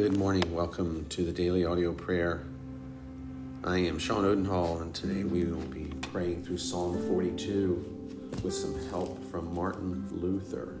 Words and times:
Good 0.00 0.16
morning. 0.16 0.54
Welcome 0.54 1.04
to 1.10 1.26
the 1.26 1.30
daily 1.30 1.66
audio 1.66 1.92
prayer. 1.92 2.46
I 3.64 3.76
am 3.80 3.98
Sean 3.98 4.24
Odenhall, 4.24 4.78
and 4.78 4.94
today 4.94 5.24
we 5.24 5.44
will 5.44 5.60
be 5.66 5.92
praying 6.10 6.42
through 6.42 6.56
Psalm 6.56 7.06
42 7.06 8.32
with 8.42 8.54
some 8.54 8.88
help 8.88 9.22
from 9.30 9.54
Martin 9.54 10.08
Luther. 10.10 10.78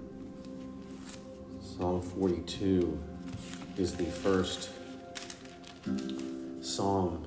Psalm 1.60 2.00
42 2.00 2.98
is 3.76 3.94
the 3.94 4.06
first 4.06 4.70
psalm 6.62 7.26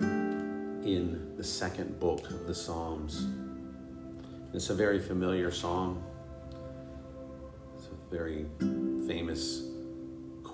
in 0.00 1.34
the 1.38 1.44
second 1.44 1.98
book 1.98 2.28
of 2.28 2.46
the 2.46 2.54
Psalms. 2.54 3.26
It's 4.52 4.68
a 4.68 4.74
very 4.74 4.98
familiar 4.98 5.50
psalm. 5.50 6.04
It's 7.74 7.86
a 7.86 8.14
very 8.14 8.44
famous 9.08 9.65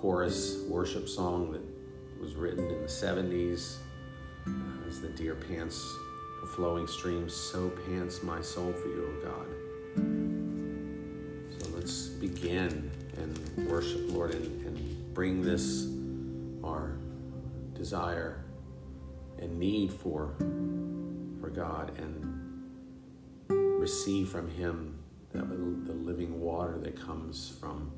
chorus 0.03 0.57
worship 0.67 1.07
song 1.07 1.49
that 1.53 1.61
was 2.21 2.35
written 2.35 2.67
in 2.67 2.81
the 2.81 2.89
70s. 2.89 3.77
Uh, 4.45 4.51
as 4.85 4.99
the 4.99 5.07
deer 5.07 5.33
pants 5.33 5.81
flowing 6.57 6.85
streams, 6.85 7.33
so 7.33 7.69
pants 7.87 8.21
my 8.21 8.41
soul 8.41 8.73
for 8.73 8.89
you, 8.89 9.07
O 9.07 9.13
God. 9.23 9.47
So 11.57 11.69
let's 11.73 12.07
begin 12.09 12.91
and 13.15 13.69
worship, 13.69 14.01
Lord, 14.11 14.35
and, 14.35 14.65
and 14.65 15.13
bring 15.13 15.41
this, 15.41 15.87
our 16.65 16.97
desire 17.73 18.43
and 19.39 19.57
need 19.57 19.93
for, 19.93 20.35
for 21.39 21.49
God, 21.49 21.97
and 21.97 22.67
receive 23.79 24.27
from 24.27 24.49
Him 24.49 24.99
that, 25.31 25.47
the 25.47 25.93
living 25.93 26.41
water 26.41 26.77
that 26.79 26.99
comes 26.99 27.53
from 27.61 27.89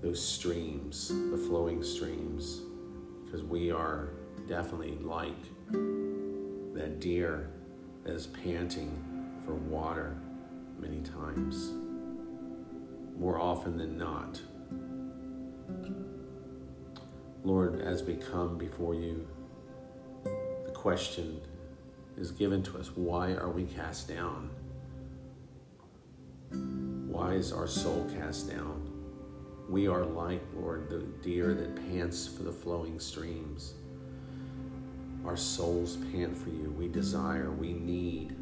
those 0.00 0.24
streams, 0.24 1.08
the 1.30 1.36
flowing 1.36 1.82
streams, 1.82 2.60
because 3.24 3.42
we 3.42 3.70
are 3.70 4.10
definitely 4.46 4.96
like 5.02 5.44
that 6.74 7.00
deer 7.00 7.50
that 8.04 8.14
is 8.14 8.28
panting 8.28 9.04
for 9.44 9.54
water 9.54 10.16
many 10.78 11.00
times, 11.00 11.72
more 13.18 13.40
often 13.40 13.76
than 13.76 13.98
not. 13.98 14.40
Lord, 17.42 17.80
as 17.80 18.02
we 18.02 18.14
come 18.14 18.56
before 18.56 18.94
you, 18.94 19.26
the 20.24 20.72
question 20.72 21.40
is 22.16 22.30
given 22.30 22.62
to 22.64 22.78
us 22.78 22.90
why 22.94 23.32
are 23.34 23.50
we 23.50 23.64
cast 23.64 24.08
down? 24.08 24.50
Why 26.50 27.34
is 27.34 27.52
our 27.52 27.66
soul 27.66 28.08
cast 28.16 28.50
down? 28.50 28.87
We 29.68 29.86
are 29.86 30.04
like, 30.04 30.42
Lord, 30.54 30.88
the 30.88 31.00
deer 31.22 31.52
that 31.52 31.76
pants 31.76 32.26
for 32.26 32.42
the 32.42 32.52
flowing 32.52 32.98
streams. 32.98 33.74
Our 35.26 35.36
souls 35.36 35.96
pant 36.10 36.36
for 36.36 36.48
you. 36.48 36.74
We 36.78 36.88
desire, 36.88 37.50
we 37.50 37.74
need 37.74 38.34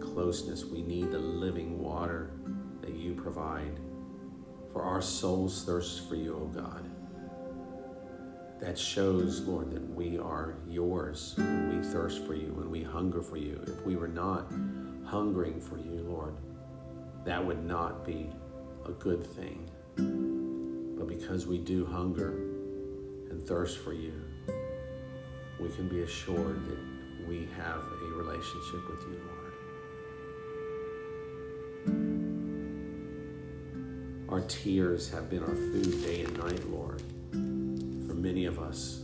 closeness. 0.00 0.64
We 0.64 0.82
need 0.82 1.10
the 1.10 1.18
living 1.18 1.82
water 1.82 2.30
that 2.80 2.94
you 2.94 3.14
provide. 3.14 3.80
For 4.72 4.82
our 4.82 5.02
souls 5.02 5.64
thirst 5.64 6.08
for 6.08 6.14
you, 6.14 6.36
O 6.36 6.46
God. 6.46 6.88
That 8.60 8.78
shows, 8.78 9.40
Lord, 9.40 9.72
that 9.72 9.94
we 9.94 10.18
are 10.18 10.54
yours 10.68 11.34
we 11.38 11.82
thirst 11.82 12.24
for 12.26 12.34
you, 12.34 12.52
when 12.52 12.70
we 12.70 12.82
hunger 12.82 13.22
for 13.22 13.36
you. 13.36 13.60
If 13.66 13.84
we 13.86 13.96
were 13.96 14.08
not 14.08 14.52
hungering 15.04 15.60
for 15.60 15.78
you, 15.78 16.04
Lord, 16.06 16.36
that 17.24 17.44
would 17.44 17.64
not 17.64 18.04
be 18.04 18.30
a 18.86 18.92
good 18.92 19.26
thing. 19.26 19.70
But 19.96 21.08
because 21.08 21.46
we 21.46 21.58
do 21.58 21.84
hunger 21.86 22.32
and 23.30 23.42
thirst 23.42 23.78
for 23.78 23.92
you, 23.92 24.12
we 25.60 25.68
can 25.70 25.88
be 25.88 26.00
assured 26.00 26.66
that 26.68 26.78
we 27.28 27.48
have 27.56 27.84
a 27.84 28.06
relationship 28.16 28.88
with 28.88 29.02
you, 29.02 29.20
Lord. 29.26 29.40
Our 34.28 34.40
tears 34.48 35.10
have 35.10 35.28
been 35.28 35.42
our 35.42 35.54
food 35.54 36.02
day 36.02 36.22
and 36.22 36.36
night, 36.38 36.68
Lord. 36.70 37.02
For 37.32 38.14
many 38.14 38.46
of 38.46 38.58
us, 38.58 39.02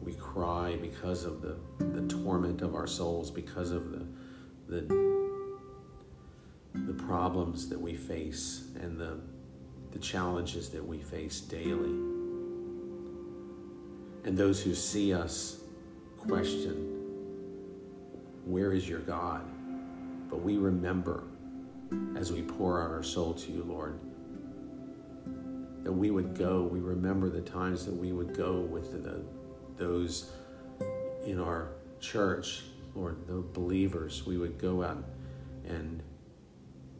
we 0.00 0.12
cry 0.14 0.76
because 0.80 1.24
of 1.24 1.42
the, 1.42 1.56
the 1.78 2.06
torment 2.08 2.62
of 2.62 2.74
our 2.74 2.86
souls, 2.86 3.30
because 3.30 3.70
of 3.70 3.90
the, 3.90 4.06
the 4.68 5.29
the 6.74 6.92
problems 6.92 7.68
that 7.68 7.80
we 7.80 7.94
face 7.94 8.64
and 8.80 8.98
the, 8.98 9.18
the 9.92 9.98
challenges 9.98 10.68
that 10.70 10.84
we 10.84 10.98
face 10.98 11.40
daily. 11.40 11.90
And 14.24 14.36
those 14.36 14.62
who 14.62 14.74
see 14.74 15.12
us 15.14 15.62
question, 16.18 16.74
Where 18.44 18.72
is 18.72 18.88
your 18.88 19.00
God? 19.00 19.44
But 20.28 20.42
we 20.42 20.58
remember 20.58 21.24
as 22.16 22.30
we 22.30 22.42
pour 22.42 22.82
out 22.82 22.90
our 22.90 23.02
soul 23.02 23.34
to 23.34 23.50
you, 23.50 23.64
Lord, 23.64 23.98
that 25.82 25.92
we 25.92 26.10
would 26.10 26.36
go. 26.38 26.62
We 26.62 26.80
remember 26.80 27.28
the 27.28 27.40
times 27.40 27.84
that 27.86 27.94
we 27.94 28.12
would 28.12 28.36
go 28.36 28.60
with 28.60 29.02
the, 29.02 29.22
those 29.76 30.30
in 31.24 31.40
our 31.40 31.72
church, 32.00 32.64
Lord, 32.94 33.26
the 33.26 33.42
believers. 33.54 34.24
We 34.26 34.38
would 34.38 34.58
go 34.58 34.84
out 34.84 35.02
and 35.66 36.02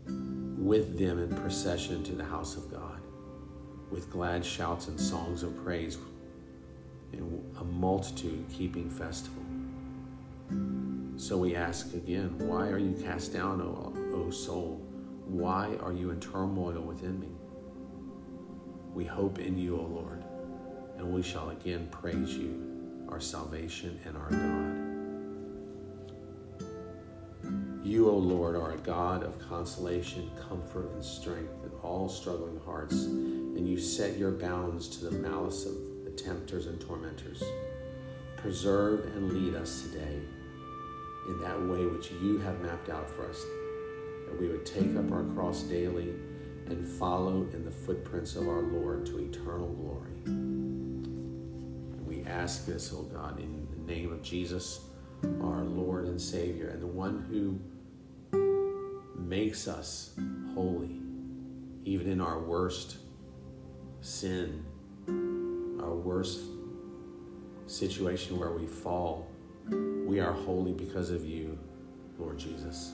with 0.06 0.98
them 0.98 1.18
in 1.18 1.34
procession 1.36 2.02
to 2.04 2.12
the 2.12 2.24
house 2.24 2.56
of 2.56 2.70
God, 2.70 3.00
with 3.90 4.10
glad 4.10 4.44
shouts 4.44 4.88
and 4.88 5.00
songs 5.00 5.42
of 5.42 5.56
praise, 5.64 5.98
and 7.12 7.52
a 7.60 7.64
multitude 7.64 8.44
keeping 8.52 8.88
festival. 8.90 9.42
So 11.16 11.36
we 11.36 11.54
ask 11.54 11.92
again, 11.94 12.38
why 12.38 12.68
are 12.68 12.78
you 12.78 12.92
cast 13.02 13.32
down, 13.32 13.60
O, 13.60 13.92
o 14.14 14.30
soul? 14.30 14.80
Why 15.26 15.76
are 15.80 15.92
you 15.92 16.10
in 16.10 16.20
turmoil 16.20 16.80
within 16.80 17.20
me? 17.20 17.28
We 18.94 19.04
hope 19.04 19.38
in 19.38 19.58
you, 19.58 19.78
O 19.78 19.82
Lord, 19.82 20.24
and 20.98 21.12
we 21.12 21.22
shall 21.22 21.50
again 21.50 21.88
praise 21.90 22.34
you, 22.36 23.06
our 23.08 23.20
salvation 23.20 24.00
and 24.04 24.16
our 24.16 24.30
God. 24.30 24.79
You, 27.82 28.10
O 28.10 28.16
Lord, 28.16 28.56
are 28.56 28.72
a 28.72 28.78
God 28.78 29.22
of 29.22 29.38
consolation, 29.38 30.30
comfort, 30.48 30.90
and 30.92 31.02
strength 31.02 31.64
in 31.64 31.70
all 31.82 32.10
struggling 32.10 32.60
hearts, 32.66 33.04
and 33.04 33.66
you 33.66 33.80
set 33.80 34.18
your 34.18 34.32
bounds 34.32 34.86
to 34.98 35.06
the 35.06 35.12
malice 35.12 35.64
of 35.64 36.04
the 36.04 36.10
tempters 36.10 36.66
and 36.66 36.78
tormentors. 36.78 37.42
Preserve 38.36 39.06
and 39.16 39.32
lead 39.32 39.54
us 39.54 39.82
today 39.82 40.20
in 41.28 41.40
that 41.40 41.58
way 41.58 41.86
which 41.86 42.10
you 42.10 42.38
have 42.38 42.60
mapped 42.60 42.90
out 42.90 43.08
for 43.08 43.26
us, 43.28 43.42
that 44.26 44.38
we 44.38 44.48
would 44.48 44.66
take 44.66 44.94
up 44.96 45.10
our 45.10 45.24
cross 45.34 45.62
daily 45.62 46.14
and 46.66 46.86
follow 46.86 47.46
in 47.54 47.64
the 47.64 47.70
footprints 47.70 48.36
of 48.36 48.46
our 48.46 48.62
Lord 48.62 49.06
to 49.06 49.18
eternal 49.18 49.68
glory. 49.68 50.12
And 50.26 52.06
we 52.06 52.24
ask 52.24 52.66
this, 52.66 52.92
O 52.92 53.02
God, 53.02 53.40
in 53.40 53.66
the 53.70 53.92
name 53.92 54.12
of 54.12 54.22
Jesus, 54.22 54.80
our 55.42 55.62
Lord 55.64 56.06
and 56.06 56.20
Savior, 56.20 56.68
and 56.68 56.82
the 56.82 56.86
one 56.86 57.24
who 57.30 57.58
makes 59.16 59.68
us 59.68 60.12
holy, 60.54 61.00
even 61.84 62.10
in 62.10 62.20
our 62.20 62.38
worst 62.38 62.96
sin, 64.00 64.64
our 65.80 65.94
worst 65.94 66.40
situation 67.66 68.38
where 68.38 68.52
we 68.52 68.66
fall. 68.66 69.28
We 69.68 70.20
are 70.20 70.32
holy 70.32 70.72
because 70.72 71.10
of 71.10 71.24
you, 71.24 71.58
Lord 72.18 72.38
Jesus. 72.38 72.92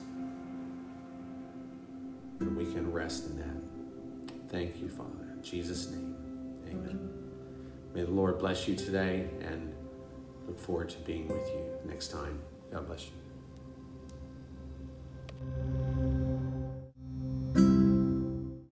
And 2.41 2.57
we 2.57 2.65
can 2.67 2.93
rest 2.93 3.27
in 3.27 3.39
that. 3.39 4.51
Thank 4.51 4.81
you, 4.81 4.89
Father. 4.89 5.33
In 5.35 5.43
Jesus' 5.43 5.91
name, 5.91 6.15
amen. 6.69 7.09
May 7.95 8.03
the 8.03 8.11
Lord 8.11 8.39
bless 8.39 8.69
you 8.69 8.77
today 8.77 9.31
and 9.41 9.73
look 10.47 10.59
forward 10.59 10.89
to 10.91 10.99
being 11.01 11.29
with 11.29 11.49
you 11.49 11.65
next 11.85 12.09
time. 12.09 12.41
God 12.71 12.87
bless 12.87 13.05
you. 13.07 13.26